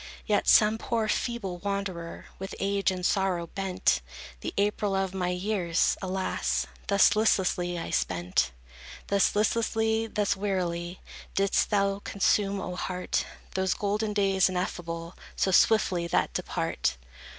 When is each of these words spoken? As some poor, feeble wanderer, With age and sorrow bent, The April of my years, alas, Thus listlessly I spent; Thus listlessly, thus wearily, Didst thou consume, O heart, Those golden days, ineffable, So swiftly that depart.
As 0.27 0.41
some 0.45 0.79
poor, 0.79 1.07
feeble 1.07 1.59
wanderer, 1.59 2.25
With 2.39 2.55
age 2.59 2.89
and 2.89 3.05
sorrow 3.05 3.45
bent, 3.45 4.01
The 4.39 4.51
April 4.57 4.95
of 4.95 5.13
my 5.13 5.29
years, 5.29 5.95
alas, 6.01 6.65
Thus 6.87 7.15
listlessly 7.15 7.77
I 7.77 7.91
spent; 7.91 8.49
Thus 9.09 9.35
listlessly, 9.35 10.07
thus 10.07 10.35
wearily, 10.35 11.01
Didst 11.35 11.69
thou 11.69 11.99
consume, 12.03 12.59
O 12.59 12.75
heart, 12.75 13.27
Those 13.53 13.75
golden 13.75 14.13
days, 14.13 14.49
ineffable, 14.49 15.15
So 15.35 15.51
swiftly 15.51 16.07
that 16.07 16.33
depart. 16.33 16.97